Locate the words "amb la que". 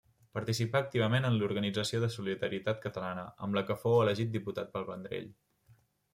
3.49-3.79